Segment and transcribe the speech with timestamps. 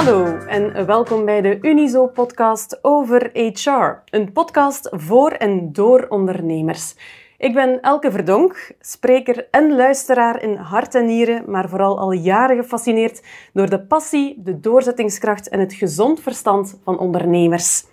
[0.00, 4.02] Hallo en welkom bij de Unizo-podcast over HR.
[4.04, 6.94] Een podcast voor en door ondernemers.
[7.38, 12.56] Ik ben Elke Verdonk, spreker en luisteraar in hart en nieren, maar vooral al jaren
[12.56, 17.84] gefascineerd door de passie, de doorzettingskracht en het gezond verstand van ondernemers.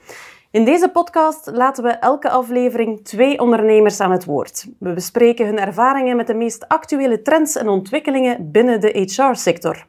[0.52, 4.68] In deze podcast laten we elke aflevering twee ondernemers aan het woord.
[4.80, 9.86] We bespreken hun ervaringen met de meest actuele trends en ontwikkelingen binnen de HR-sector.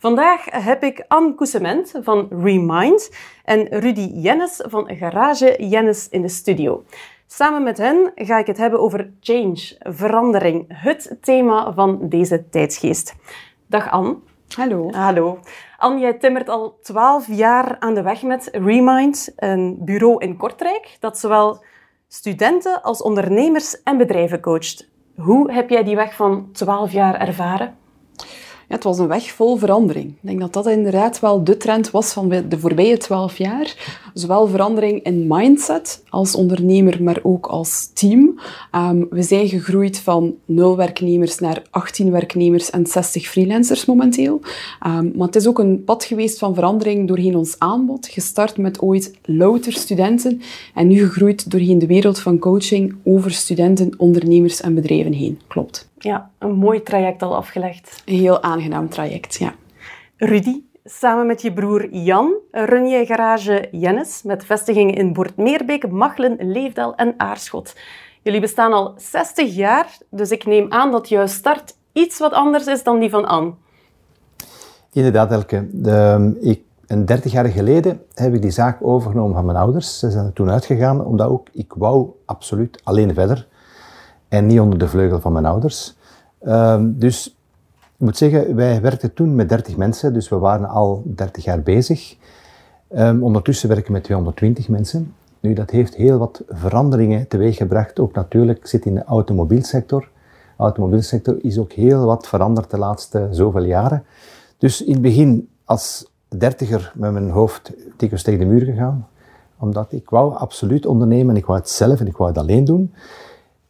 [0.00, 3.10] Vandaag heb ik Anne Coussement van Remind
[3.44, 6.84] en Rudy Jennis van Garage Jennis in de studio.
[7.26, 13.14] Samen met hen ga ik het hebben over change, verandering, het thema van deze tijdsgeest.
[13.66, 14.16] Dag Anne.
[14.56, 14.90] Hallo.
[14.90, 15.38] Hallo.
[15.78, 20.96] Anne, jij timmert al twaalf jaar aan de weg met Remind, een bureau in Kortrijk
[21.00, 21.64] dat zowel
[22.08, 24.88] studenten als ondernemers en bedrijven coacht.
[25.16, 27.76] Hoe heb jij die weg van twaalf jaar ervaren?
[28.68, 30.06] Ja, het was een weg vol verandering.
[30.06, 34.00] Ik denk dat dat inderdaad wel de trend was van de voorbije twaalf jaar.
[34.14, 38.40] Zowel verandering in mindset als ondernemer, maar ook als team.
[38.72, 44.40] Um, we zijn gegroeid van 0 werknemers naar 18 werknemers en 60 freelancers momenteel.
[44.86, 48.08] Um, maar het is ook een pad geweest van verandering doorheen ons aanbod.
[48.08, 50.40] Gestart met ooit louter studenten
[50.74, 55.40] en nu gegroeid doorheen de wereld van coaching over studenten, ondernemers en bedrijven heen.
[55.46, 55.88] Klopt.
[55.98, 58.02] Ja, een mooi traject al afgelegd.
[58.04, 59.54] Een heel aangenaam traject, ja.
[60.16, 66.36] Rudy, samen met je broer Jan run jij garage Jennis met vestigingen in Boortmeerbeek, Machelen,
[66.38, 67.74] Leefdal en Aarschot.
[68.22, 72.66] Jullie bestaan al 60 jaar, dus ik neem aan dat jouw start iets wat anders
[72.66, 73.52] is dan die van Anne.
[74.92, 75.68] Inderdaad, Elke.
[75.72, 79.98] De, ik, een 30 jaar geleden heb ik die zaak overgenomen van mijn ouders.
[79.98, 83.46] Ze zijn er toen uitgegaan, omdat ook ik wou absoluut alleen verder
[84.28, 85.96] en niet onder de vleugel van mijn ouders.
[86.42, 87.26] Um, dus
[87.80, 91.62] ik moet zeggen, wij werkten toen met 30 mensen, dus we waren al 30 jaar
[91.62, 92.16] bezig.
[92.96, 95.14] Um, ondertussen werken we met 220 mensen.
[95.40, 97.98] Nu, dat heeft heel wat veranderingen teweeggebracht.
[97.98, 100.00] Ook natuurlijk zit in de automobielsector.
[100.56, 104.04] De automobielsector is ook heel wat veranderd de laatste zoveel jaren.
[104.58, 109.08] Dus in het begin als dertiger met mijn hoofd dikwijls tegen de muur gegaan.
[109.58, 111.36] Omdat ik wou absoluut ondernemen.
[111.36, 112.92] Ik wou het zelf en ik wou het alleen doen.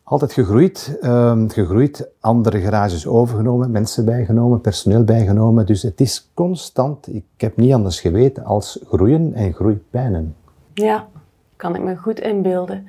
[0.09, 5.67] Altijd gegroeid, um, gegroeid, andere garages overgenomen, mensen bijgenomen, personeel bijgenomen.
[5.67, 10.37] Dus het is constant, ik heb niet anders geweten als groeien en groeipijnen.
[10.75, 11.09] Ja,
[11.57, 12.89] kan ik me goed inbeelden.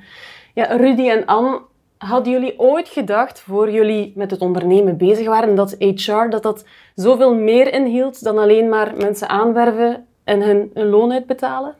[0.54, 1.60] Ja, Rudy en Anne,
[1.98, 6.64] hadden jullie ooit gedacht, voor jullie met het ondernemen bezig waren, dat HR dat dat
[6.94, 11.74] zoveel meer inhield dan alleen maar mensen aanwerven en hun een loon uitbetalen?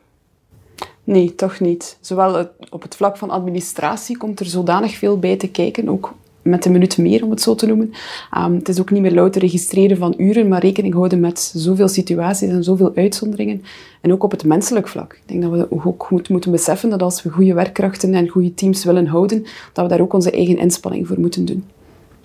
[1.11, 1.97] Nee, toch niet.
[2.01, 6.65] Zowel op het vlak van administratie komt er zodanig veel bij te kijken, ook met
[6.65, 7.93] een minuut meer, om het zo te noemen.
[8.37, 11.87] Um, het is ook niet meer louter registreren van uren, maar rekening houden met zoveel
[11.87, 13.63] situaties en zoveel uitzonderingen.
[14.01, 15.13] En ook op het menselijk vlak.
[15.13, 18.53] Ik denk dat we ook goed moeten beseffen dat als we goede werkkrachten en goede
[18.53, 21.65] teams willen houden, dat we daar ook onze eigen inspanning voor moeten doen.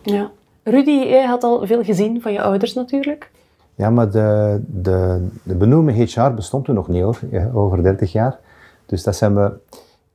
[0.03, 0.30] Ja.
[0.62, 3.30] Rudy, jij had al veel gezien van je ouders natuurlijk.
[3.74, 7.18] Ja, maar de, de, de benoemde HR bestond toen nog niet hoor,
[7.54, 8.38] over 30 jaar.
[8.86, 9.52] Dus dat zijn we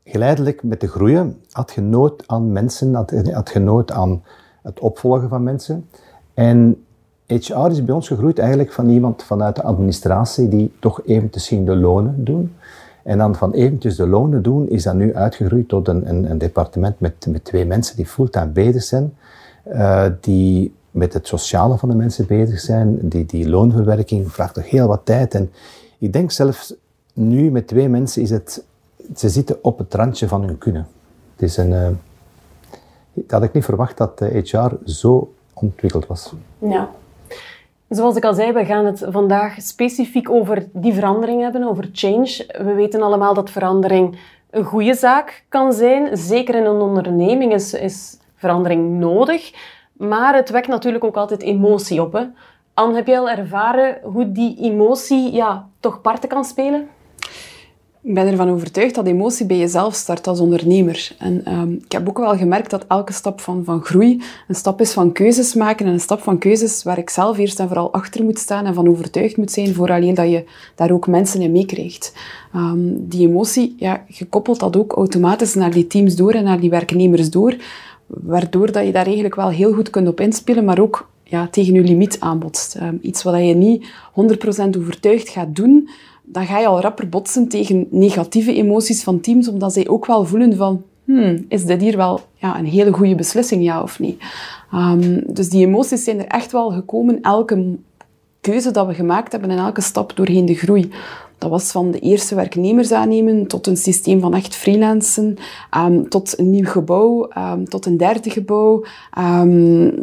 [0.04, 4.24] geleidelijk met de groeien had je nood aan mensen, had, had je nood aan
[4.62, 5.90] het opvolgen van mensen.
[6.34, 6.84] En
[7.26, 11.66] HR is bij ons gegroeid eigenlijk van iemand vanuit de administratie die toch eventjes zien
[11.66, 12.56] de lonen doen.
[13.04, 16.38] En dan van eventjes de lonen doen is dat nu uitgegroeid tot een, een, een
[16.38, 19.14] departement met, met twee mensen die fulltime bezig zijn,
[19.68, 23.00] uh, die met het sociale van de mensen bezig zijn.
[23.02, 25.34] Die, die loonverwerking vraagt toch heel wat tijd.
[25.34, 25.52] En
[25.98, 26.76] ik denk zelfs
[27.28, 28.64] nu met twee mensen is het,
[29.16, 30.88] ze zitten op het randje van hun kunnen.
[31.36, 32.00] Het is een,
[33.14, 36.34] dat had ik niet verwacht dat HR zo ontwikkeld was.
[36.58, 36.90] Ja.
[37.90, 42.46] Zoals ik al zei, we gaan het vandaag specifiek over die verandering hebben, over change.
[42.48, 44.18] We weten allemaal dat verandering
[44.50, 46.18] een goede zaak kan zijn.
[46.18, 49.52] Zeker in een onderneming is, is verandering nodig.
[49.94, 52.14] Maar het wekt natuurlijk ook altijd emotie op.
[52.14, 52.24] Hè?
[52.74, 56.88] Anne, heb jij al ervaren hoe die emotie ja, toch parten kan spelen?
[58.04, 61.16] Ik ben ervan overtuigd dat emotie bij jezelf start als ondernemer.
[61.18, 64.82] En um, ik heb ook wel gemerkt dat elke stap van, van groei een stap
[64.82, 67.94] is van keuzes maken en een stap van keuzes waar ik zelf eerst en vooral
[67.94, 70.44] achter moet staan en van overtuigd moet zijn, voor alleen dat je
[70.76, 72.14] daar ook mensen in meekrijgt.
[72.56, 76.60] Um, die emotie, ja, je koppelt dat ook automatisch naar die teams door en naar
[76.60, 77.56] die werknemers door,
[78.06, 81.74] waardoor dat je daar eigenlijk wel heel goed kunt op inspelen, maar ook ja, tegen
[81.74, 82.76] je limiet aanbotst.
[82.76, 85.90] Um, iets wat je niet 100% overtuigd gaat doen,
[86.32, 90.26] dan ga je al rapper botsen tegen negatieve emoties van teams, omdat zij ook wel
[90.26, 94.18] voelen van, hmm, is dit hier wel ja, een hele goede beslissing, ja of nee?
[94.74, 97.78] Um, dus die emoties zijn er echt wel gekomen elke
[98.42, 100.92] keuze dat we gemaakt hebben in elke stap doorheen de groei.
[101.42, 105.38] Dat was van de eerste werknemers aannemen tot een systeem van echt freelancen,
[105.78, 108.84] um, tot een nieuw gebouw, um, tot een derde gebouw.
[109.18, 109.94] Um,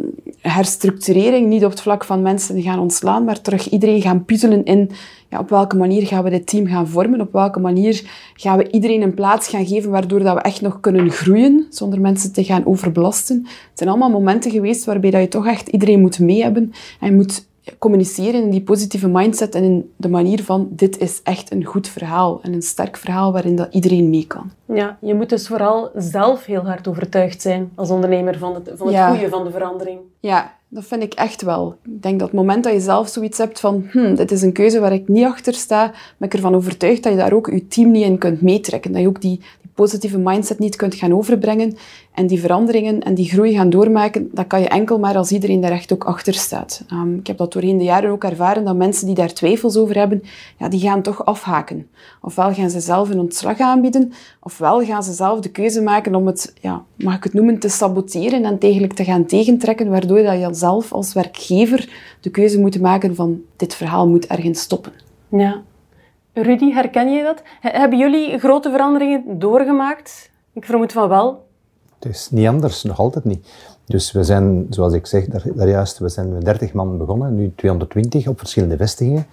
[0.41, 4.91] herstructurering, niet op het vlak van mensen gaan ontslaan, maar terug iedereen gaan puzzelen in
[5.29, 8.71] ja, op welke manier gaan we dit team gaan vormen, op welke manier gaan we
[8.71, 12.43] iedereen een plaats gaan geven waardoor dat we echt nog kunnen groeien zonder mensen te
[12.43, 13.37] gaan overbelasten.
[13.45, 17.15] Het zijn allemaal momenten geweest waarbij dat je toch echt iedereen moet mee hebben en
[17.15, 17.47] moet
[17.77, 21.87] communiceren in die positieve mindset en in de manier van dit is echt een goed
[21.87, 24.51] verhaal en een sterk verhaal waarin dat iedereen mee kan.
[24.65, 28.87] Ja, je moet dus vooral zelf heel hard overtuigd zijn als ondernemer van het, van
[28.87, 29.09] het Ja.
[29.09, 29.99] goede van de verandering.
[30.19, 31.75] Ja, dat vind ik echt wel.
[31.83, 34.53] Ik denk dat het moment dat je zelf zoiets hebt van hm, dit is een
[34.53, 37.67] keuze waar ik niet achter sta, ben ik ervan overtuigd dat je daar ook je
[37.67, 38.91] team niet in kunt meetrekken.
[38.91, 41.77] Dat je ook die, die positieve mindset niet kunt gaan overbrengen
[42.13, 45.61] en die veranderingen en die groei gaan doormaken, dat kan je enkel maar als iedereen
[45.61, 46.83] daar echt ook achter staat.
[46.87, 49.95] Ehm, ik heb dat doorheen de jaren ook ervaren, dat mensen die daar twijfels over
[49.95, 50.23] hebben,
[50.57, 51.87] ja, die gaan toch afhaken.
[52.21, 56.27] Ofwel gaan ze zelf een ontslag aanbieden, ofwel gaan ze zelf de keuze maken om
[56.27, 60.47] het, ja, mag ik het noemen, te saboteren en te gaan tegentrekken, waardoor dat je
[60.59, 61.89] zelf als werkgever
[62.21, 64.91] de keuze moet maken van dit verhaal moet ergens stoppen.
[65.27, 65.61] Ja.
[66.33, 67.41] Rudy, herken je dat?
[67.59, 70.29] He- Hebben jullie grote veranderingen doorgemaakt?
[70.53, 71.47] Ik vermoed van wel.
[71.99, 73.49] Het is niet anders, nog altijd niet.
[73.85, 77.35] Dus we zijn, zoals ik zeg daar, daar juist, we zijn met 30 man begonnen,
[77.35, 79.25] nu 220 op verschillende vestigingen.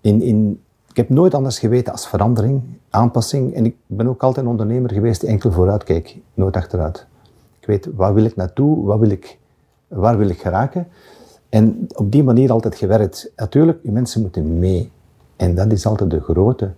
[0.00, 0.60] In, in,
[0.90, 3.54] ik heb nooit anders geweten als verandering, aanpassing.
[3.54, 7.06] En ik ben ook altijd een ondernemer geweest die enkel vooruit keek, nooit achteruit.
[7.60, 9.38] Ik weet, waar wil ik naartoe, wat wil ik,
[9.88, 10.88] waar wil ik geraken?
[11.48, 13.32] En op die manier altijd gewerkt.
[13.36, 14.90] Natuurlijk, je mensen moeten mee.
[15.36, 16.72] En dat is altijd de grote,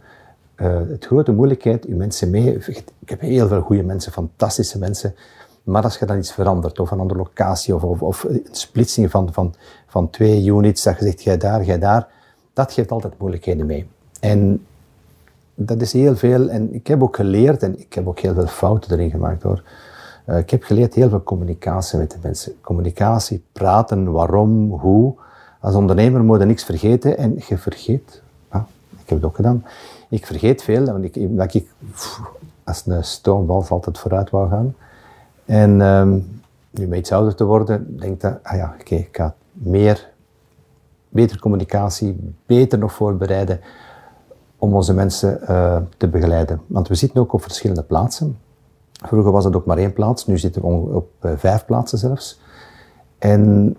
[0.54, 2.54] eh het grote moeilijkheid, je mensen mee.
[2.98, 5.14] Ik heb heel veel goede mensen, fantastische mensen.
[5.62, 9.10] Maar als je dan iets verandert, of een andere locatie, of, of, of een splitsing
[9.10, 9.54] van, van,
[9.86, 12.08] van twee units, dat je zegt, jij daar, jij daar,
[12.52, 13.88] dat geeft altijd moeilijkheden mee.
[14.20, 14.66] En
[15.54, 18.46] dat is heel veel, en ik heb ook geleerd, en ik heb ook heel veel
[18.46, 19.62] fouten erin gemaakt hoor.
[20.28, 22.52] Eh, ik heb geleerd heel veel communicatie met de mensen.
[22.60, 25.14] Communicatie, praten, waarom, hoe.
[25.60, 28.22] Als ondernemer moet je niks vergeten en je vergeet.
[28.48, 29.64] Ah, ik heb het ook gedaan.
[30.08, 31.68] Ik vergeet veel, want ik, dat ik
[32.64, 34.74] als een stoomwals altijd vooruit wou gaan.
[35.44, 36.18] En ehm,
[36.70, 40.08] nu met iets ouder te worden, denk ik ah ja, oké, ik ga meer,
[41.08, 43.60] beter communicatie, beter nog voorbereiden
[44.58, 46.60] om onze mensen eh, te begeleiden.
[46.66, 48.38] Want we zitten ook op verschillende plaatsen.
[49.06, 52.40] Vroeger was het ook maar één plaats, nu zitten we op eh, vijf plaatsen zelfs.
[53.18, 53.76] En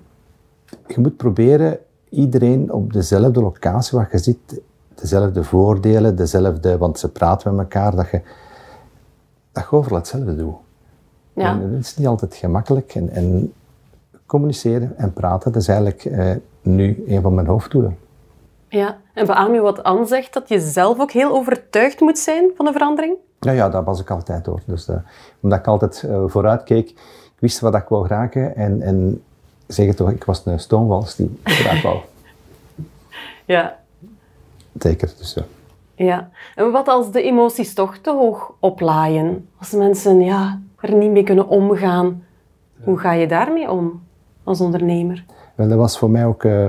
[0.88, 1.78] je moet proberen
[2.10, 4.62] iedereen op dezelfde locatie waar je zit,
[4.96, 8.22] dezelfde voordelen, dezelfde, want ze praten met elkaar, dat je,
[9.52, 10.56] dat je overal hetzelfde doet.
[11.34, 11.52] Ja.
[11.52, 12.96] En het is niet altijd gemakkelijk.
[12.96, 13.54] En, en
[14.26, 17.98] communiceren en praten, dat is eigenlijk eh, nu een van mijn hoofddoelen.
[18.70, 18.98] Ja.
[19.14, 22.66] En beaam je wat Anne zegt, dat je zelf ook heel overtuigd moet zijn van
[22.66, 23.16] de verandering?
[23.40, 24.62] Ja, ja, dat was ik altijd hoor.
[24.66, 24.96] Dus, eh,
[25.40, 29.24] omdat ik altijd eh, vooruit keek, ik wist wat ik wou raken en, en
[29.68, 31.98] zeg het toch, ik was een stoomwals die vooruit wou.
[33.46, 33.80] Ja.
[34.80, 35.44] Zeker, dus ja.
[36.06, 36.30] Ja.
[36.56, 39.50] En wat als de emoties toch te hoog oplaaien?
[39.60, 42.24] Als mensen ja, er niet mee kunnen omgaan.
[42.84, 44.02] Hoe ga je daarmee om
[44.44, 45.26] als ondernemer?
[45.56, 46.68] Wel, dat was voor mij ook eh,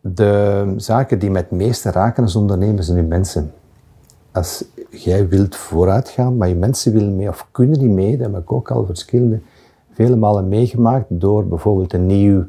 [0.00, 3.52] de zaken die mij het meeste raken als ondernemer zijn uw mensen.
[4.32, 8.32] Als jij wilt vooruit gaan, maar je mensen willen mee of kunnen niet mee, dat
[8.32, 9.40] heb ik ook al verschillende,
[9.92, 12.46] vele malen meegemaakt door bijvoorbeeld een nieuw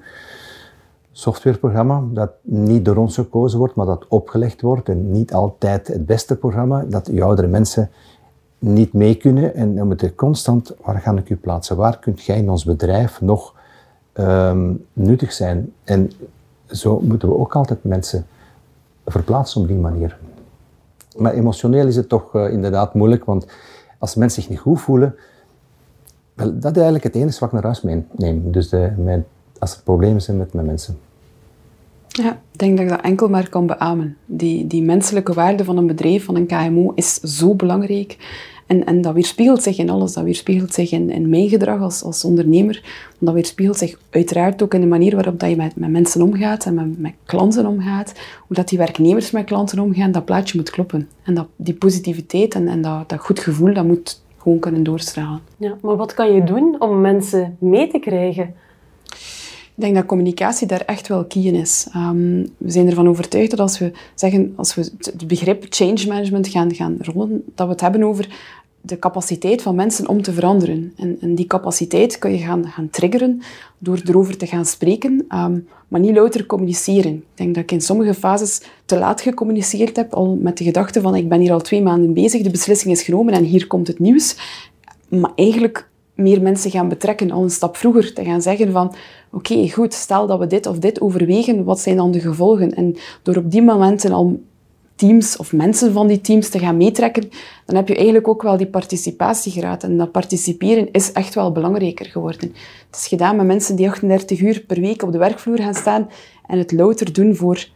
[1.12, 6.06] softwareprogramma dat niet door ons gekozen wordt, maar dat opgelegd wordt en niet altijd het
[6.06, 7.90] beste programma, dat je oudere mensen
[8.60, 11.76] niet mee kunnen en dan moet je constant, waar ga ik u plaatsen?
[11.78, 13.56] Waar kunt jij in ons bedrijf nog
[14.14, 15.74] ehm, nuttig zijn?
[15.84, 16.12] En
[16.72, 18.26] zo moeten we ook altijd mensen
[19.06, 20.18] verplaatsen op die manier.
[21.18, 23.46] Maar emotioneel is het toch eh, inderdaad moeilijk, want
[23.98, 25.16] als mensen zich niet goed voelen,
[26.34, 28.52] wel, dat is eigenlijk het enige wat ik naar huis meeneem.
[28.52, 29.26] Dus de, mijn,
[29.60, 30.98] als er problemen zijn met mijn mensen.
[32.08, 34.18] Ja, ik denk dat ik dat enkel maar kan beamen.
[34.26, 38.18] Die, die menselijke waarde van een bedrijf, van een KMO, is zo belangrijk.
[38.72, 40.14] En, en dat weerspiegelt zich in alles.
[40.14, 42.84] Dat weerspiegelt zich in, in mijn gedrag als, als ondernemer.
[43.20, 46.66] Dat weerspiegelt zich uiteraard ook in de manier waarop dat je met, met mensen omgaat
[46.66, 48.14] en met, met klanten omgaat.
[48.48, 51.10] Hoe dat die werknemers met klanten omgaan, dat plaatje moet kloppen.
[51.24, 55.40] En dat, die positiviteit en, en dat, dat goed gevoel, dat moet gewoon kunnen doorstralen.
[55.58, 58.54] Ja, maar wat kan je doen om mensen mee te krijgen?
[59.76, 61.88] Ik denk dat communicatie daar echt wel key in is.
[61.94, 66.48] Ehm, we zijn ervan overtuigd dat als we zeggen, als we het begrip change management
[66.48, 68.28] gaan, gaan rollen, dat we het hebben over
[68.82, 70.94] de capaciteit van mensen om te veranderen.
[70.98, 73.42] En, die capaciteit kun je gaan, gaan triggeren
[73.78, 77.14] door erover te gaan spreken, ehm, maar niet louter communiceren.
[77.14, 81.02] Ik denk dat ik in sommige fases te laat gecommuniceerd heb, al met de gedachte
[81.02, 83.88] van ik ben hier al twee maanden bezig, de beslissing is genomen en hier komt
[83.88, 84.36] het nieuws.
[85.08, 88.94] Maar eigenlijk meer mensen gaan betrekken, al een stap vroeger, te gaan zeggen van
[89.32, 92.74] oké, goed, stel dat we dit of dit overwegen, wat zijn dan de gevolgen?
[92.74, 94.40] En door op die momenten al
[95.02, 97.30] teams of mensen van die teams te gaan meetrekken,
[97.66, 99.84] dan heb je eigenlijk ook wel die participatiegraad.
[99.84, 102.56] En dat participeren is echt wel belangrijker geworden.
[102.88, 106.10] Het is gedaan met mensen die 38 uur per week op de werkvloer gaan staan
[106.48, 107.68] en het louter doen voor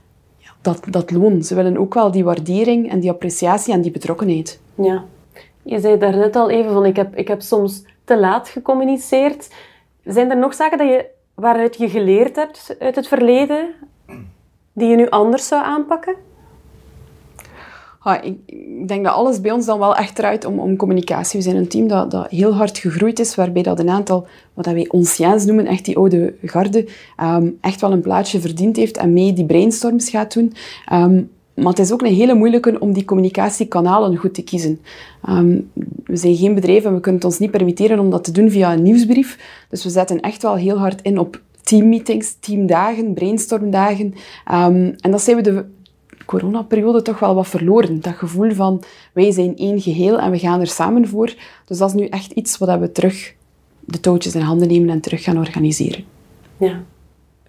[0.61, 1.43] dat, dat loon.
[1.43, 4.59] Ze willen ook wel die waardering en die appreciatie en die betrokkenheid.
[4.75, 5.03] Ja.
[5.61, 9.53] Je zei daar net al even van, ik heb, ik heb soms te laat gecommuniceerd.
[10.03, 13.73] Zijn er nog zaken dat je, waaruit je geleerd hebt uit het verleden,
[14.73, 16.15] die je nu anders zou aanpakken?
[18.05, 18.37] Ah, ik,
[18.87, 21.39] denk dat alles bij ons dan wel echt draait om, om communicatie.
[21.39, 24.65] We zijn een team dat, dat heel hard gegroeid is, waarbij dat een aantal, wat
[24.65, 26.87] wij anciens noemen, echt die oude garde,
[27.21, 30.53] um, echt wel een plaatsje verdiend heeft en mee die brainstorms gaat doen.
[30.93, 34.79] Um, maar het is ook een hele moeilijke om die communicatiekanalen goed te kiezen.
[35.29, 35.71] Um,
[36.03, 38.51] we zijn geen bedrijf en we kunnen het ons niet permitteren om dat te doen
[38.51, 39.39] via een nieuwsbrief.
[39.69, 44.13] Dus we zetten echt wel heel hard in op teammeetings, teamdagen, brainstormdagen.
[44.51, 45.65] Um, en dat zijn we de
[46.25, 48.01] coronaperiode toch wel wat verloren.
[48.01, 51.33] Dat gevoel van wij zijn één geheel en we gaan er samen voor.
[51.65, 53.33] Dus dat is nu echt iets wat we terug
[53.79, 56.03] de touwtjes in handen nemen en terug gaan organiseren.
[56.57, 56.81] Ja.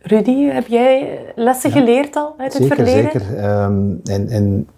[0.00, 3.02] Rudy, heb jij lessen geleerd al uit het verleden?
[3.02, 3.36] Zeker, zeker.
[3.36, 4.68] Ehm, en, en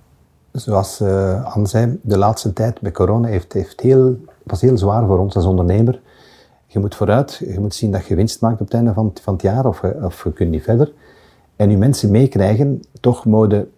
[0.53, 5.07] zoals uh, Anne zei, de laatste tijd bij corona heeft, heeft heel, was heel zwaar
[5.07, 6.01] voor ons als ondernemer.
[6.67, 9.33] Je moet vooruit, je moet zien dat je winst maakt op het einde van, van
[9.33, 10.93] het jaar of, of je kunt niet verder.
[11.57, 13.69] En je mensen meekrijgen, toch mode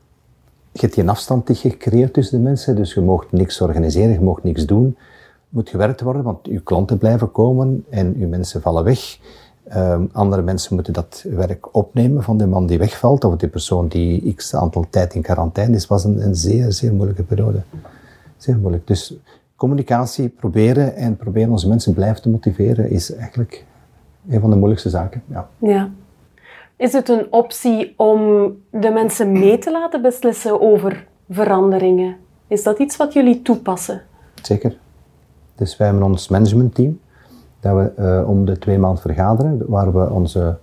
[0.73, 4.21] je hebt die afstand die gecreëerd tussen de mensen, dus je mag niks organiseren, je
[4.21, 4.97] mag niks doen.
[5.49, 9.19] moet gewerkt worden, want je klanten blijven komen en je mensen vallen weg.
[9.77, 13.89] Um, andere mensen moeten dat werk opnemen van de man die wegvalt, of de persoon
[13.89, 15.87] die x aantal tijd in quarantaine is.
[15.87, 17.63] was een, een zeer, zeer moeilijke periode.
[18.37, 18.87] Zeer moeilijk.
[18.87, 19.15] Dus
[19.57, 23.65] communicatie proberen en proberen onze mensen blijven te motiveren is eigenlijk
[24.29, 25.23] een van de moeilijkste zaken.
[25.27, 25.49] Ja.
[25.59, 25.91] ja.
[26.81, 32.17] Is het een optie om de mensen mee te laten beslissen over veranderingen?
[32.47, 34.03] Is dat iets wat jullie toepassen?
[34.43, 34.77] Zeker.
[35.55, 37.01] Dus wij hebben ons managementteam,
[37.61, 40.59] dat we uh, om de twee maanden vergaderen, waar we onze,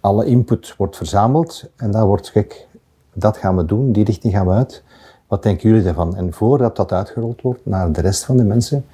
[0.00, 2.66] alle input wordt verzameld en daar wordt gek,
[3.12, 4.82] dat gaan we doen, die richting gaan we uit.
[5.26, 6.16] Wat denken jullie daarvan?
[6.16, 8.86] En voordat dat uitgerold wordt naar de rest van de mensen,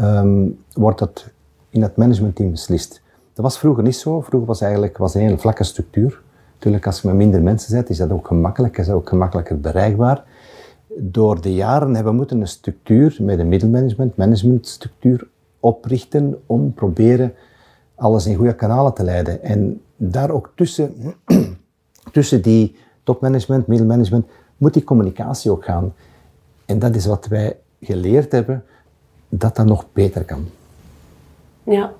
[0.00, 1.26] um, wordt dat
[1.70, 2.99] in het managementteam beslist.
[3.40, 4.20] Dat was vroeger niet zo.
[4.20, 6.22] Vroeger was eigenlijk was een vlakke structuur.
[6.54, 9.60] Natuurlijk, als je met minder mensen zit, is dat ook gemakkelijk, is dat ook gemakkelijker
[9.60, 10.24] bereikbaar.
[10.96, 15.28] Door de jaren hebben we moeten een structuur met een middelmanagement, managementstructuur
[15.60, 17.34] oprichten om proberen
[17.94, 19.42] alles in goede kanalen te leiden.
[19.42, 20.94] En daar ook tussen,
[22.12, 25.94] tussen die topmanagement, middelmanagement, moet die communicatie ook gaan.
[26.64, 28.64] En dat is wat wij geleerd hebben,
[29.28, 30.44] dat dat nog beter kan.
[31.62, 31.92] Ja,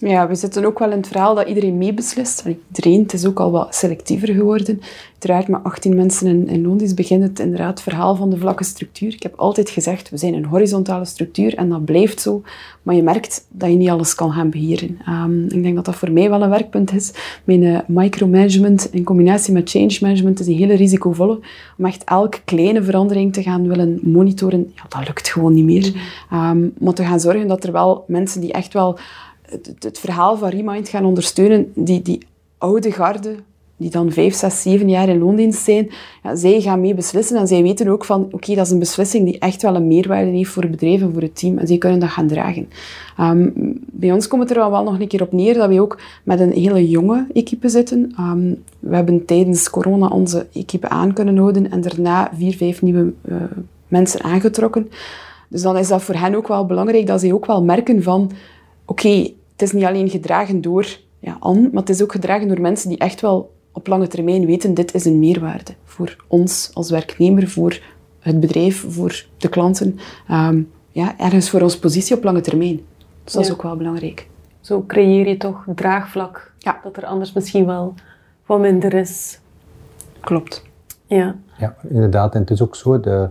[0.00, 2.44] ja, we zitten ook wel in het verhaal dat iedereen meebeslist.
[2.46, 4.80] Iedereen, het is ook al wat selectiever geworden.
[5.12, 8.64] Uiteraard met 18 mensen in, in Londis begint het inderdaad het verhaal van de vlakke
[8.64, 9.14] structuur.
[9.14, 12.42] Ik heb altijd gezegd, we zijn een horizontale structuur en dat blijft zo.
[12.82, 14.98] Maar je merkt dat je niet alles kan gaan beheren.
[15.08, 17.12] Um, ik denk dat dat voor mij wel een werkpunt is.
[17.44, 21.40] Mijn uh, micromanagement in combinatie met change management is een hele risicovolle.
[21.78, 25.92] Om echt elke kleine verandering te gaan willen monitoren, ja, dat lukt gewoon niet meer.
[26.32, 28.98] Um, maar te gaan zorgen dat er wel mensen die echt wel
[29.50, 32.26] het, het, verhaal van Remind gaan ondersteunen, die, die
[32.58, 33.34] oude garde,
[33.76, 35.90] die dan vijf, zes, zeven jaar in loondienst zijn,
[36.22, 39.24] ja, zij gaan mee beslissen en zij weten ook van, oké, dat is een beslissing
[39.24, 41.78] die echt wel een meerwaarde heeft voor het bedrijf en voor het team en zij
[41.78, 42.68] kunnen dat gaan dragen.
[43.20, 43.52] Um,
[43.86, 46.40] bij ons komt het er wel nog een keer op neer dat we ook met
[46.40, 48.14] een hele jonge equipe zitten.
[48.20, 53.12] Um, we hebben tijdens corona onze equipe aan kunnen houden en daarna vier, vijf nieuwe
[53.28, 53.36] uh,
[53.88, 54.90] mensen aangetrokken.
[55.48, 58.30] Dus dan is dat voor hen ook wel belangrijk dat zij ook wel merken van,
[58.88, 62.60] oké, het is niet alleen gedragen door ja, Anne, maar het is ook gedragen door
[62.60, 66.90] mensen die echt wel op lange termijn weten, dit is een meerwaarde voor ons als
[66.90, 67.80] werknemer, voor
[68.18, 69.98] het bedrijf, voor de klanten.
[70.30, 72.80] Um, ja, ergens voor onze positie op lange termijn.
[73.24, 74.28] Dus dat is ook wel belangrijk.
[74.60, 76.52] Zo creëer je toch draagvlak.
[76.58, 76.80] Ja.
[76.82, 77.94] Dat er anders misschien wel
[78.46, 79.40] wat minder is.
[80.20, 80.64] Klopt.
[81.06, 81.36] Ja.
[81.58, 82.34] Ja, inderdaad.
[82.34, 83.28] En het is ook zo, de,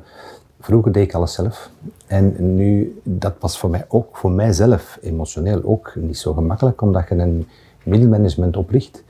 [0.59, 1.69] Vroeger deed ik alles zelf.
[2.07, 7.09] En nu, dat was voor mij ook, voor mijzelf, emotioneel ook niet zo gemakkelijk, omdat
[7.09, 7.47] je een
[7.83, 9.03] middelmanagement opricht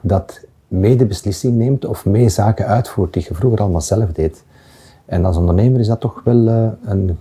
[0.00, 4.44] dat mee de beslissing neemt of mee zaken uitvoert die je vroeger allemaal zelf deed.
[5.04, 7.18] En als ondernemer is dat toch wel uh, een,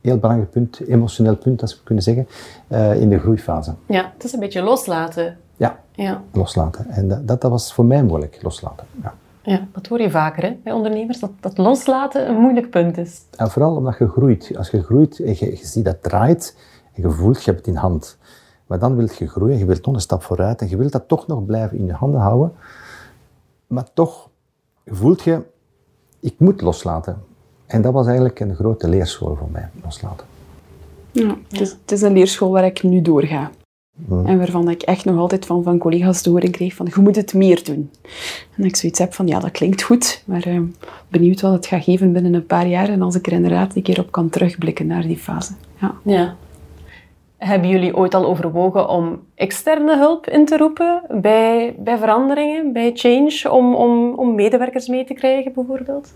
[0.00, 2.26] heel belangrijk punt, emotioneel punt, als we kunnen zeggen,
[2.68, 3.74] uh, in de groeifase.
[3.86, 5.36] Ja, het is een beetje loslaten.
[5.56, 6.22] Ja, ja.
[6.32, 6.88] loslaten.
[6.88, 8.86] En dat, dat, was voor mij moeilijk, loslaten.
[9.02, 9.14] Ja.
[9.42, 13.20] Ja, dat hoor je vaker hè, bij ondernemers, dat, dat loslaten een moeilijk punt is.
[13.36, 14.52] En vooral omdat je groeit.
[14.56, 16.56] Als je groeit en je, je ziet dat draait,
[16.92, 18.18] en je voelt, je hebt het in hand.
[18.66, 21.08] Maar dan wil je groeien, je wilt nog een stap vooruit en je wilt dat
[21.08, 22.52] toch nog blijven in je handen houden.
[23.66, 24.28] Maar toch
[24.86, 25.42] voelt je,
[26.20, 27.22] ik moet loslaten.
[27.66, 30.26] En dat was eigenlijk een grote leerschool voor mij, loslaten.
[31.10, 33.50] Ja, het is, het is een leerschool waar ik nu doorga.
[34.08, 37.16] En waarvan ik echt nog altijd van, van collega's te horen kreeg van, je moet
[37.16, 37.90] het meer doen.
[38.56, 40.60] En ik zoiets heb van, ja, dat klinkt goed, maar uh,
[41.08, 43.82] benieuwd wat het gaat geven binnen een paar jaar en als ik er inderdaad een
[43.82, 45.52] keer op kan terugblikken naar die fase.
[45.80, 45.94] Ja.
[46.04, 46.36] ja.
[47.36, 52.90] Hebben jullie ooit al overwogen om externe hulp in te roepen bij, bij veranderingen, bij
[52.94, 56.14] change, om, om, om medewerkers mee te krijgen bijvoorbeeld?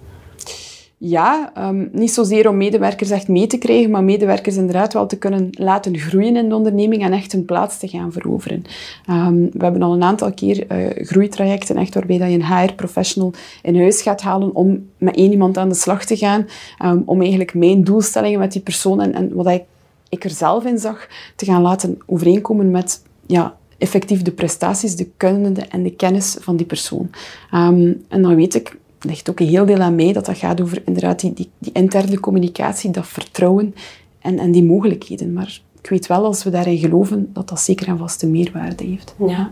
[0.99, 5.19] Ja, um, niet zozeer om medewerkers echt mee te krijgen, maar medewerkers inderdaad wel te
[5.19, 8.65] kunnen laten groeien in de onderneming en echt hun plaats te gaan veroveren.
[9.11, 13.33] Um, we hebben al een aantal keer uh, groeitrajecten, echt waarbij dat je een HR-professional
[13.63, 16.47] in huis gaat halen om met één iemand aan de slag te gaan,
[16.85, 19.63] um, om eigenlijk mijn doelstellingen met die persoon en, en wat ik
[20.09, 25.09] ik er zelf in zag, te gaan laten overeenkomen met ja, effectief de prestaties, de
[25.17, 27.11] kunde en de kennis van die persoon.
[27.51, 28.77] En dan weet ik,
[29.07, 31.73] ligt ook een heel deel aan mij, dat dat gaat over inderdaad die, die, die
[31.73, 33.75] interne communicatie, dat vertrouwen
[34.19, 35.33] en, en die mogelijkheden.
[35.33, 39.15] Maar ik weet wel, als we daarin geloven, dat dat zeker een vaste meerwaarde heeft.
[39.19, 39.51] Ja.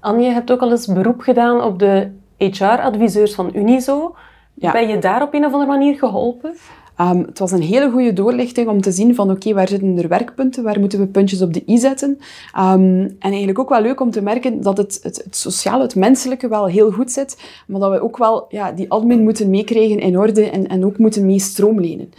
[0.00, 4.14] Anje, je hebt ook al eens beroep gedaan op de HR-adviseurs van Unizo.
[4.54, 4.72] Ja.
[4.72, 6.56] Ben je daar op een of andere manier geholpen?
[7.00, 10.08] Um, het was een hele goede doorlichting om te zien van oké, waar zitten er
[10.08, 12.10] werkpunten, waar moeten we puntjes op de i zetten.
[12.58, 15.94] Um, en eigenlijk ook wel leuk om te merken dat het, het, het sociale, het
[15.94, 19.98] menselijke wel heel goed zit, maar dat we ook wel ja, die admin moeten meekrijgen
[19.98, 22.12] in orde en, en ook moeten mee stroomlenen.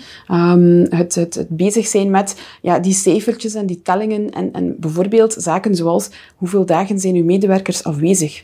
[0.90, 5.34] Het, het, het, bezig zijn met ja, die cijfertjes en die tellingen en, en bijvoorbeeld
[5.34, 8.44] zaken zoals hoeveel dagen zijn uw medewerkers afwezig?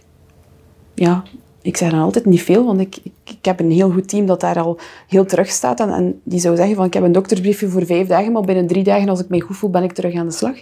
[0.94, 1.24] Ja,
[1.68, 4.40] ik zeg dan altijd niet veel, want ik, ik, heb een heel goed team dat
[4.40, 5.80] daar al heel terug staat.
[5.80, 8.84] En, die zou zeggen van, ik heb een doktersbriefje voor vijf dagen, maar binnen drie
[8.84, 10.56] dagen, als ik mij goed voel, ben ik terug aan de slag.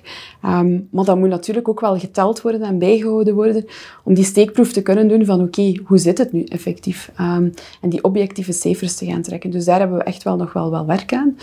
[0.45, 3.65] Um, maar dat moet natuurlijk ook wel geteld worden en bijgehouden worden,
[4.03, 7.11] om die steekproef te kunnen doen van, oké, hoe zit het nu effectief?
[7.19, 9.49] Um, en die objectieve cijfers te gaan trekken.
[9.49, 11.37] Dus daar hebben we echt wel nog wel, wel werk aan.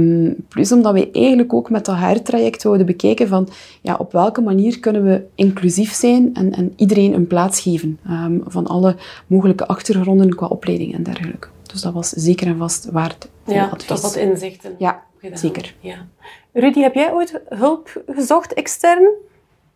[0.00, 3.48] Um, plus omdat we eigenlijk ook met dat HR-traject wilden bekijken van,
[3.80, 7.98] ja, op welke manier kunnen we inclusief zijn en, en iedereen een plaats geven
[8.46, 8.89] van alle
[9.26, 11.48] mogelijke achtergronden qua opleiding en dergelijke.
[11.62, 13.86] Dus dat was zeker en vast waard veel ja, advies.
[13.86, 14.74] toch wat inzichten.
[14.78, 15.74] Ja, zeker.
[15.80, 16.06] Ja.
[16.52, 19.08] Rudy, heb jij ooit hulp gezocht extern?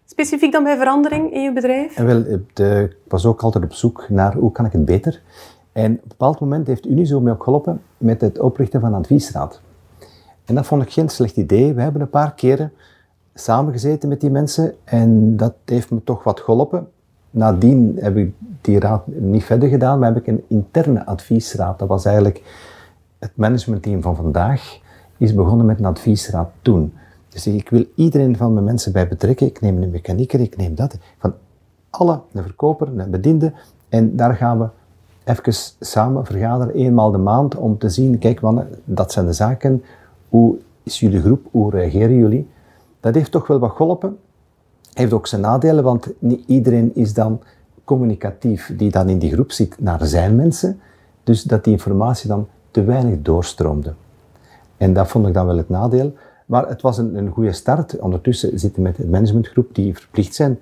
[0.07, 1.97] Specifiek dan bij verandering in je bedrijf?
[1.97, 5.23] En wel, de, ik was ook altijd op zoek naar hoe kan ik het beter.
[5.73, 8.99] En op een bepaald moment heeft Unizo mij ook geholpen met het oprichten van een
[8.99, 9.61] adviesraad.
[10.45, 11.75] En dat vond ik geen slecht idee.
[11.75, 12.73] We hebben een paar keren
[13.35, 16.89] samengezeten met die mensen en dat heeft me toch wat geholpen.
[17.35, 21.79] Nadien heb ik die raad niet verder gedaan, maar heb ik een interne adviesraad.
[21.79, 22.43] Dat was eigenlijk
[23.19, 24.79] het managementteam van vandaag,
[25.17, 26.93] is begonnen met een adviesraad toen.
[27.29, 29.47] Dus ik wil iedereen van mijn mensen bij betrekken.
[29.47, 30.99] Ik neem een mechanieker, ik neem dat.
[31.19, 31.35] Van
[31.91, 33.53] alle, een verkoper, een bediende.
[33.89, 34.69] En daar gaan we
[35.25, 39.83] even samen vergaderen, eenmaal de maand, om te zien, kijk, man, dat zijn de zaken.
[40.29, 41.47] Hoe is jullie groep?
[41.51, 42.49] Hoe reageren jullie?
[43.01, 44.19] Dat heeft toch wel wat geholpen
[44.95, 47.41] heeft ook zijn nadelen, want niet iedereen is dan
[47.85, 50.81] communicatief die dan in die groep zit naar zijn mensen.
[51.25, 53.95] Dus dat die informatie dan te weinig doorstroomde.
[54.77, 56.15] En dat vond ik dan wel het nadeel.
[56.47, 57.99] Maar het was een, een goede start.
[57.99, 60.59] Ondertussen zitten met een managementgroep die verplicht zijn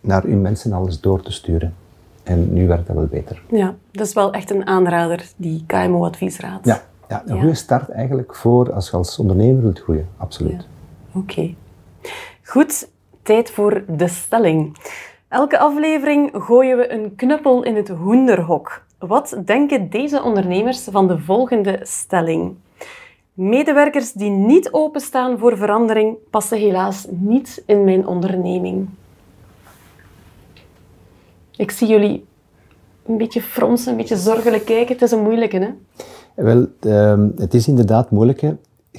[0.00, 1.74] naar hun mensen alles door te sturen.
[2.22, 3.42] En nu werkt dat wel beter.
[3.50, 6.64] Ja, dat is wel echt een aanrader, die KMO-adviesraad.
[6.64, 10.08] Ja, ja, een goede start eigenlijk voor als je als ondernemer wilt groeien.
[10.16, 10.66] Absoluut.
[11.12, 11.54] Oké.
[12.42, 12.88] Goed,
[13.24, 14.76] tijd voor de stelling.
[15.28, 18.82] Elke aflevering gooien we een knuppel in het hoenderhok.
[18.98, 22.54] Wat denken deze ondernemers van de volgende stelling?
[23.32, 28.88] Medewerkers die niet openstaan voor verandering passen helaas niet in mijn onderneming.
[31.56, 32.24] Ik zie jullie
[33.06, 34.92] een beetje fronsen, een beetje zorgelijk kijken.
[34.92, 35.70] Het is een moeilijke, hè?
[36.34, 38.42] Wel, ehm, het is inderdaad moeilijk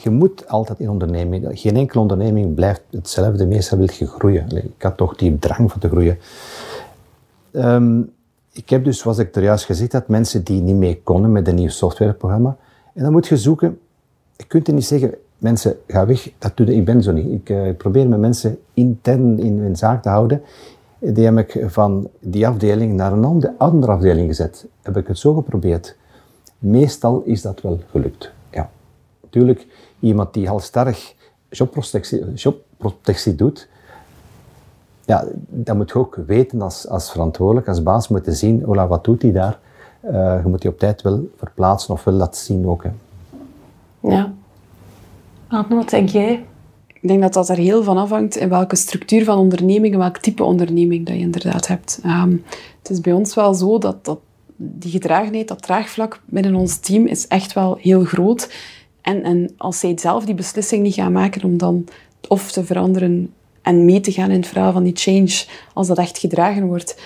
[0.01, 3.45] je moet altijd in onderneming, geen enkele onderneming blijft hetzelfde.
[3.45, 4.55] Meestal wil je groeien.
[4.55, 6.17] Ik had toch die drang van te groeien.
[7.51, 8.01] Ehm,
[8.51, 11.47] ik heb dus, zoals ik er juist gezegd had, mensen die niet mee konden met
[11.47, 12.57] een nieuw softwareprogramma.
[12.93, 13.79] En dan moet je zoeken.
[14.35, 16.31] Je kunt er niet zeggen, mensen, ga weg.
[16.37, 17.31] Dat doe ik ben zo niet.
[17.31, 20.41] Ik uh, probeer mijn mensen intern in hun zaak te houden.
[20.99, 23.25] Die heb ik van die afdeling naar een
[23.57, 24.65] andere afdeling gezet.
[24.81, 25.95] Heb ik het zo geprobeerd.
[26.59, 28.34] Meestal is dat wel gelukt.
[29.35, 29.67] Natuurlijk,
[29.99, 31.13] iemand die halstarrig
[31.49, 33.67] jobprotectie, jobprotectie doet,
[35.05, 39.03] ja, dat moet je ook weten als, als verantwoordelijk, als baas moeten zien, Ola, wat
[39.03, 39.59] doet hij daar?
[40.03, 40.11] Uh,
[40.43, 42.83] je moet die op tijd wel verplaatsen of wel dat zien ook.
[42.83, 42.89] Hè.
[44.09, 44.33] Ja.
[45.69, 46.45] Wat denk jij?
[46.87, 50.43] Ik denk dat dat er heel van afhangt in welke structuur van onderneming welk type
[50.43, 51.99] onderneming dat je inderdaad hebt.
[52.05, 52.43] Um,
[52.79, 54.19] het is bij ons wel zo dat, dat
[54.55, 58.53] die gedragenheid, dat draagvlak binnen ons team is echt wel heel groot.
[59.05, 61.87] En, en als zij zelf die beslissing niet gaan maken om dan
[62.27, 65.97] of te veranderen en mee te gaan in het verhaal van die change, als dat
[65.97, 67.01] echt gedragen wordt,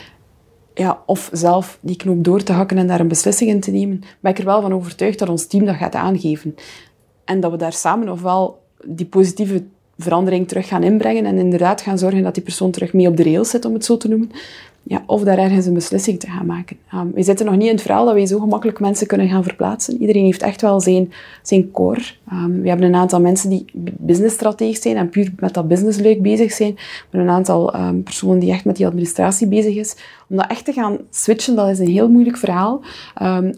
[0.73, 4.03] ja, of zelf die knoop door te hakken en daar een beslissing in te nemen,
[4.19, 6.55] ben ik er wel van overtuigd dat ons team dat gaat aangeven.
[7.25, 9.63] En dat we daar samen ofwel die positieve
[9.99, 13.23] verandering terug gaan inbrengen en inderdaad gaan zorgen dat die persoon terug mee op de
[13.23, 14.31] rails zit, om het zo te noemen.
[14.83, 16.77] Ja, of daar ergens een beslissing te gaan maken.
[16.93, 19.43] Um, we zitten nog niet in het verhaal dat wij zo gemakkelijk mensen kunnen gaan
[19.43, 20.01] verplaatsen.
[20.01, 22.01] Iedereen heeft echt wel zijn, zijn core.
[22.31, 23.65] Um, we hebben een aantal mensen die
[23.97, 26.77] businessstrateeg zijn en puur met dat businessleuk bezig zijn.
[27.12, 29.95] Maar een aantal um, personen die echt met die administratie bezig is.
[30.29, 32.81] Om dat echt te gaan switchen, dat is een heel moeilijk verhaal.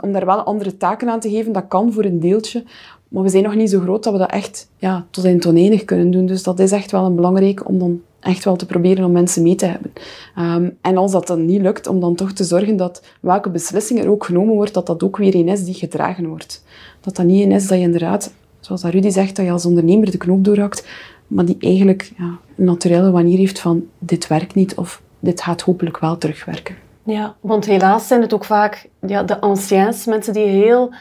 [0.02, 2.64] om daar wel andere taken aan te geven, dat kan voor een deeltje.
[3.12, 5.86] Maar we zijn nog niet zo groot dat we dat echt ja, tot in tonenig
[5.86, 6.26] kunnen doen.
[6.26, 9.44] Dus dat is echt wel een belangrijk om dan echt wel te proberen om mensen
[9.44, 9.92] mee te hebben.
[10.36, 14.00] Ehm, en als dat dan niet lukt, om dan toch te zorgen dat welke beslissing
[14.00, 16.64] er ook genomen wordt, dat dat ook weer een is die gedragen wordt.
[17.00, 20.12] Dat dat niet een is dat je inderdaad, zoals Rudy zegt, dat je als ondernemer
[20.12, 20.88] de knoop doorhakt,
[21.28, 25.62] maar die eigenlijk ja, een naturele manier heeft van dit werkt niet of dit gaat
[25.62, 26.76] hopelijk wel terugwerken.
[27.04, 30.94] Ja, want helaas zijn het ook vaak ja, de anciens, mensen die heel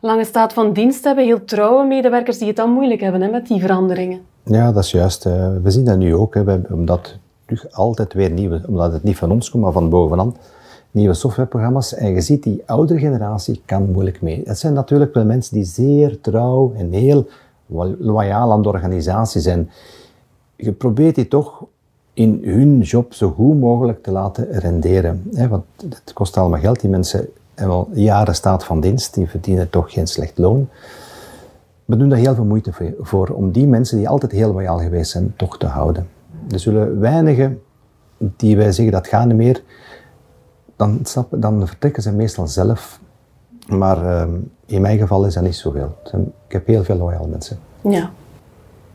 [0.00, 3.46] lange staat van dienst hebben, heel trouwe medewerkers die het dan moeilijk hebben hè, met
[3.46, 4.20] die veranderingen.
[4.42, 5.24] Ja, dat is juist.
[5.24, 9.30] We zien dat nu ook, hè, omdat terug altijd weer nieuwe, omdat het niet van
[9.30, 10.36] ons komt, maar van bovenaan,
[10.90, 11.94] nieuwe softwareprogramma's.
[11.94, 14.42] En je ziet, die oudere generatie kan moeilijk mee.
[14.44, 17.26] Het zijn natuurlijk wel mensen die zeer trouw en heel
[17.98, 19.70] loyaal aan de organisatie zijn.
[20.56, 21.64] Je probeert die toch
[22.14, 25.22] in hun job zo goed mogelijk te laten renderen.
[25.34, 26.80] Hè, want het kost allemaal geld.
[26.80, 30.68] Die mensen en wel jaren staat van dienst, die verdienen toch geen slecht loon.
[31.84, 35.10] We doen daar heel veel moeite voor om die mensen die altijd heel loyaal geweest
[35.10, 36.08] zijn, toch te houden.
[36.50, 37.62] Er zullen weinigen
[38.18, 39.62] die wij zeggen dat gaat niet meer,
[40.76, 43.00] dan, dan vertrekken ze meestal zelf.
[43.68, 44.34] Maar uh,
[44.66, 45.96] in mijn geval is dat niet zoveel.
[46.46, 47.58] Ik heb heel veel loyaal mensen.
[47.80, 48.10] Ja.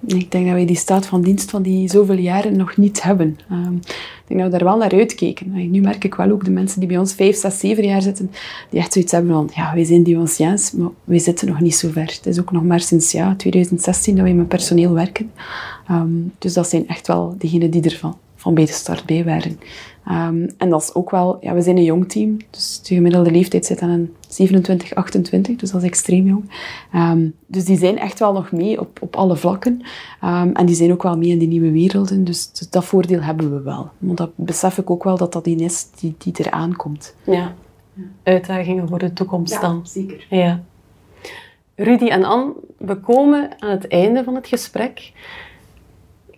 [0.05, 3.39] Ik denk dat wij die staat van dienst van die zoveel jaren nog niet hebben.
[3.51, 5.71] Um, ik denk dat we daar wel naar uitkeken.
[5.71, 8.31] Nu merk ik wel ook de mensen die bij ons vijf, zes, zeven jaar zitten,
[8.69, 11.75] die echt zoiets hebben van, ja, wij zijn die anciens, maar wij zitten nog niet
[11.75, 12.05] zo ver.
[12.05, 15.31] Het is ook nog maar sinds ja, 2016 dat wij met personeel werken.
[15.91, 19.23] Um, dus dat zijn echt wel degenen die er van, van bij de start bij
[19.23, 19.59] waren.
[20.07, 23.31] Um, en dat is ook wel, ja, we zijn een jong team, dus de gemiddelde
[23.31, 26.51] leeftijd zit aan een 27, 28, dus dat is extreem jong.
[26.95, 29.81] Um, dus die zijn echt wel nog mee op, op alle vlakken.
[30.23, 33.21] Um, en die zijn ook wel mee in die nieuwe werelden, dus, dus, dat voordeel
[33.21, 33.89] hebben we wel.
[33.97, 37.15] Want dat besef ik ook wel dat dat die is die, die eraan komt.
[37.23, 37.53] Ja.
[38.23, 39.81] uitdagingen voor de toekomst dan.
[39.87, 40.25] zeker.
[40.29, 40.63] Ja.
[41.75, 45.11] Rudy en Anne, we komen aan het einde van het gesprek.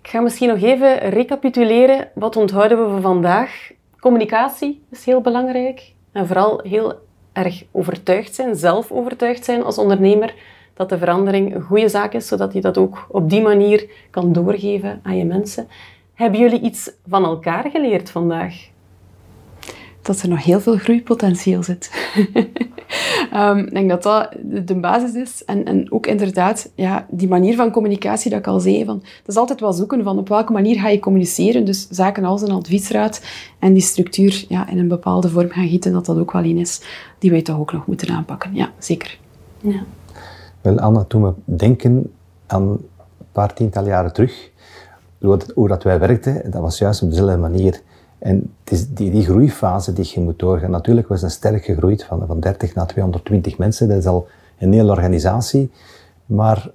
[0.04, 2.08] Ik ga misschien nog even recapituleren.
[2.16, 3.72] Wat onthouden we van vandaag?
[4.00, 5.94] Communicatie is heel belangrijk.
[6.12, 6.94] En vooral heel
[7.34, 10.34] erg overtuigd zijn, zelf overtuigd zijn als ondernemer
[10.74, 14.34] dat de verandering een goede zaak is, zodat je dat ook op die manier kan
[14.34, 15.68] doorgeven aan je mensen.
[16.13, 18.70] Hebben jullie iets van elkaar geleerd vandaag?
[20.04, 21.92] Dat er nog heel veel groeipotentieel zit.
[23.34, 24.30] um, ik denk dat dat
[24.68, 25.46] de basis is.
[25.46, 29.28] En, en ook inderdaad, ja, die manier van communicatie dat ik al zei, van, het
[29.28, 31.66] is altijd wel zoeken van op welke manier ga je communiceren.
[31.66, 33.22] Dus zaken als een adviesraad
[33.60, 36.58] en die structuur ja, in een bepaalde vorm gaan gieten, dat dat ook wel een
[36.58, 36.82] is
[37.20, 38.56] die wij toch ook nog moeten aanpakken.
[38.56, 39.20] Ja, zeker.
[39.62, 39.84] Ja.
[40.62, 42.12] Wel, Anna, toen we denken
[42.48, 42.80] aan een
[43.32, 44.52] paar tiental jaren terug,
[45.54, 47.82] hoe dat wij werkten, dat was juist op dezelfde manier.
[48.23, 50.71] En die, die groeifase die je moet doorgaan.
[50.71, 53.88] Natuurlijk was een sterk gegroeid van, van 30 naar 220 mensen.
[53.88, 54.27] Dat is al
[54.59, 55.71] een hele organisatie.
[56.25, 56.71] Maar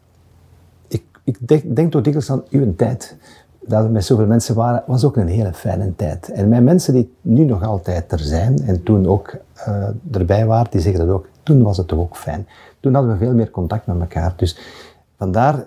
[0.89, 3.17] ik, ik denk, denk toch dikwijls aan uw tijd.
[3.61, 6.31] Dat we met zoveel mensen waren, was ook een hele fijne tijd.
[6.31, 9.37] En met mensen die nu nog altijd er zijn en toen ook
[9.69, 11.29] uh, erbij waren, die zeggen dat ook.
[11.43, 12.47] Toen was het toch ook fijn.
[12.81, 14.33] Toen hadden we veel meer contact met elkaar.
[14.37, 14.59] Dus
[15.17, 15.67] vandaar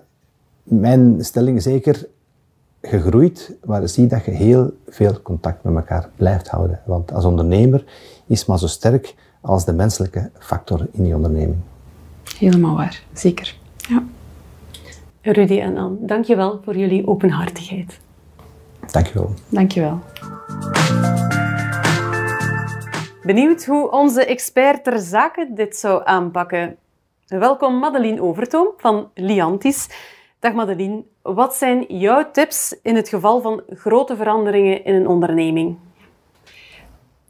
[0.64, 2.08] mijn stelling zeker
[2.82, 6.82] gegroeid, maar zie dat je heel veel contact met elkaar blijft houden.
[6.86, 7.84] Want als ondernemer
[8.28, 11.60] is maar zo sterk als de menselijke factor in die onderneming.
[12.38, 13.56] Helemaal waar, zeker.
[13.78, 14.04] Ja.
[15.22, 18.00] Rudy en Anne, dankjewel voor jullie openhartigheid.
[18.92, 19.34] Dankjewel.
[19.50, 20.00] Dankjewel.
[23.24, 26.76] Benieuwd hoe onze expert ter zake dit zou aanpakken?
[27.28, 29.88] Welkom Madeline Overtoom van Liantis.
[30.42, 35.78] Dag Madeline, wat zijn jouw tips in het geval van grote veranderingen in een onderneming?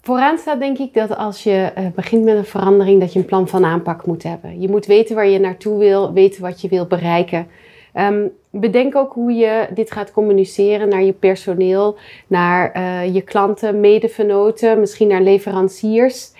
[0.02, 3.26] Vooraan staat denk ik dat als je uh, begint met een verandering, dat je een
[3.26, 4.62] plan van aanpak moet hebben.
[4.62, 7.48] Je moet weten waar je naartoe wil, weten wat je wil bereiken.
[7.96, 11.98] Um, bedenk ook hoe je dit gaat communiceren naar je personeel,
[12.28, 16.32] naar uh, je klanten, medevenoten, misschien naar leveranciers.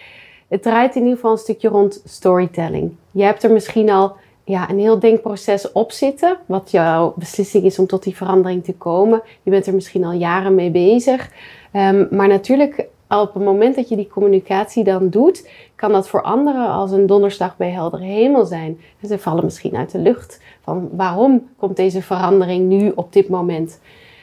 [0.48, 2.96] Het draait in ieder geval een stukje rond storytelling.
[3.12, 7.80] Je hebt er misschien al ja, een heel denkproces op zitten, wat jouw beslissing is
[7.80, 9.22] om tot die verandering te komen.
[9.44, 11.30] Je bent er misschien al jaren mee bezig.
[11.74, 12.88] Um, maar natuurlijk
[13.20, 17.06] op het moment dat je die communicatie dan doet, kan dat voor anderen als een
[17.06, 18.80] donderslag bij heldere hemel zijn.
[19.08, 23.80] Ze vallen misschien uit de lucht van waarom komt deze verandering nu op dit moment.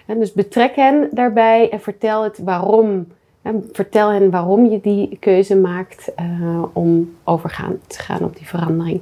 [0.07, 3.07] En dus betrek hen daarbij en vertel het waarom.
[3.73, 9.01] Vertel hen waarom je die keuze maakt uh, om overgaan te gaan op die verandering.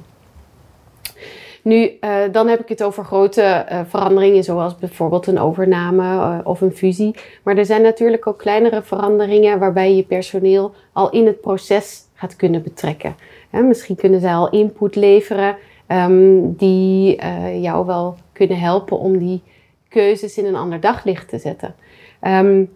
[1.67, 6.39] Nu, uh, dan heb ik het over grote uh, veranderingen, zoals bijvoorbeeld een overname uh,
[6.43, 7.15] of een fusie.
[7.43, 12.35] Maar er zijn natuurlijk ook kleinere veranderingen waarbij je personeel al in het proces gaat
[12.35, 13.15] kunnen betrekken.
[13.49, 15.55] misschien kunnen zij al input leveren
[15.87, 17.21] um, die
[17.61, 19.43] jou wel kunnen helpen om die
[19.89, 21.75] keuzes in een ander daglicht te zetten.
[22.21, 22.69] Um,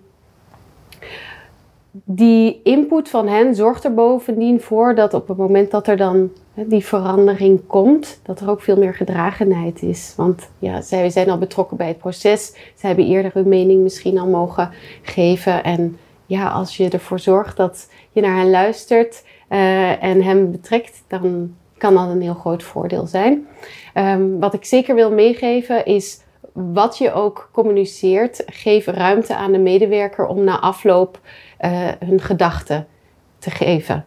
[1.92, 6.16] die input van hen zorgt er bovendien voor dat op het moment dat er dan
[6.16, 10.14] hè, die verandering komt, dat er ook veel meer gedragenheid is.
[10.18, 12.46] Want ja, zij zijn al betrokken bij het proces.
[12.76, 15.64] Zij hebben eerder hun mening misschien al mogen geven.
[15.64, 21.04] En ja, als je ervoor zorgt dat je naar hen luistert uh, en hem betrekt,
[21.08, 23.48] dan kan dat een heel groot voordeel zijn.
[23.94, 26.22] Um, wat ik zeker wil meegeven is
[26.54, 31.20] wat je ook communiceert, geef ruimte aan de medewerker om na afloop
[31.62, 32.88] uh, hun gedachten
[33.40, 34.06] te geven.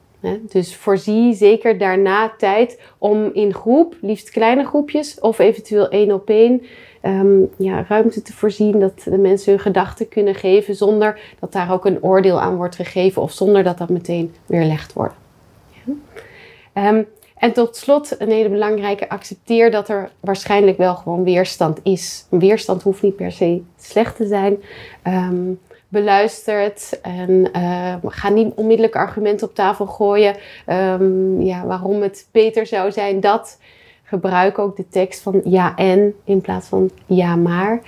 [0.48, 6.28] Dus voorzie zeker daarna tijd om in groep, liefst kleine groepjes of eventueel één op
[6.28, 6.62] één,
[7.02, 11.72] um, ja, ruimte te voorzien dat de mensen hun gedachten kunnen geven zonder dat daar
[11.72, 15.14] ook een oordeel aan wordt gegeven of zonder dat dat meteen weerlegd wordt.
[15.84, 15.92] Ja.
[16.88, 22.26] Um, en tot slot, een hele belangrijke, accepteer dat er waarschijnlijk wel gewoon weerstand is.
[22.30, 24.62] Weerstand hoeft niet per se slecht te zijn.
[25.06, 25.60] Um,
[25.94, 30.37] beluister het en uh, ga niet onmiddellijk argumenten op tafel gooien
[30.68, 33.59] um, ja, waarom het beter zou zijn dat.
[34.02, 37.80] Gebruik ook de tekst van ja en in plaats van ja maar.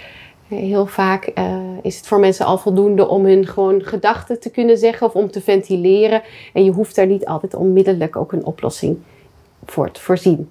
[0.49, 4.79] Heel vaak uh, is het voor mensen al voldoende om hun gewoon gedachten te kunnen
[4.79, 6.23] zeggen of om te ventileren.
[6.53, 8.99] En je hoeft daar niet altijd onmiddellijk ook een oplossing
[9.65, 10.49] voor te voorzien.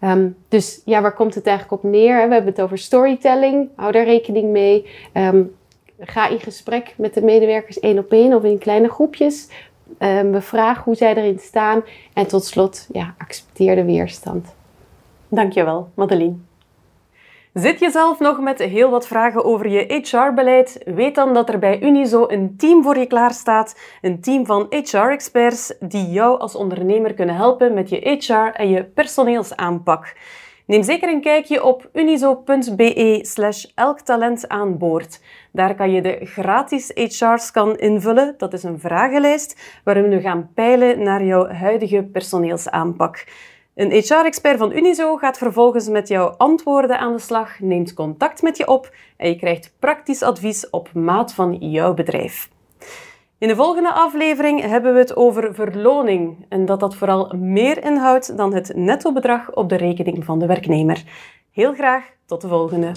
[0.00, 2.14] Um, dus ja, waar komt het eigenlijk op neer?
[2.14, 3.68] We hebben het over storytelling.
[3.74, 4.86] Hou daar rekening mee.
[6.00, 9.48] Ga in gesprek met de medewerkers één op één of in kleine groepjes.
[9.98, 11.84] Um, bevraag hoe zij erin staan.
[12.12, 14.54] En tot slot, ja, accepteer de weerstand.
[15.28, 16.36] Dankjewel, Madeline.
[17.52, 20.82] Zit je zelf nog met heel wat vragen over je HR-beleid?
[20.84, 23.78] Weet dan dat er bij Unizo een team voor je klaarstaat.
[24.00, 28.84] Een team van HR-experts die jou als ondernemer kunnen helpen met je HR en je
[28.84, 30.14] personeelsaanpak.
[30.66, 35.20] Neem zeker een kijkje op unizo.be slash elktalent aan boord.
[35.52, 38.34] Daar kan je de gratis HR-scan invullen.
[38.38, 43.24] Dat is een vragenlijst waarin we gaan peilen naar jouw huidige personeelsaanpak.
[43.74, 48.56] Een HR-expert van Unizo gaat vervolgens met jouw antwoorden aan de slag, neemt contact met
[48.56, 52.48] je op en je krijgt praktisch advies op maat van jouw bedrijf.
[53.38, 58.36] In de volgende aflevering hebben we het over verloning en dat dat vooral meer inhoudt
[58.36, 61.02] dan het netto bedrag op de rekening van de werknemer.
[61.52, 62.92] Heel graag tot de volgende.